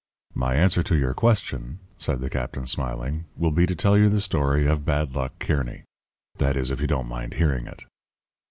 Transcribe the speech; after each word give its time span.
"My 0.33 0.55
answer 0.55 0.81
to 0.81 0.95
your 0.97 1.13
question," 1.13 1.77
said 1.99 2.21
the 2.21 2.29
captain, 2.31 2.65
smiling, 2.65 3.25
"will 3.37 3.51
be 3.51 3.67
to 3.67 3.75
tell 3.75 3.95
you 3.95 4.09
the 4.09 4.19
story 4.19 4.65
of 4.65 4.83
Bad 4.83 5.13
Luck 5.13 5.37
Kearny. 5.37 5.83
That 6.39 6.55
is, 6.55 6.71
if 6.71 6.81
you 6.81 6.87
don't 6.87 7.07
mind 7.07 7.35
hearing 7.35 7.67
it." 7.67 7.83